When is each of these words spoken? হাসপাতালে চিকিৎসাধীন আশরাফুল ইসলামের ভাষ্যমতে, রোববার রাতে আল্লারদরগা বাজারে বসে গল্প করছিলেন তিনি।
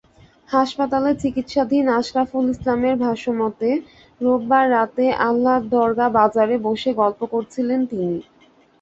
হাসপাতালে 0.49 1.11
চিকিৎসাধীন 1.15 1.85
আশরাফুল 1.97 2.45
ইসলামের 2.51 2.95
ভাষ্যমতে, 3.03 3.69
রোববার 4.21 4.65
রাতে 4.71 5.05
আল্লারদরগা 5.27 6.07
বাজারে 6.17 6.55
বসে 6.67 6.91
গল্প 7.01 7.19
করছিলেন 7.33 7.79
তিনি। 7.91 8.17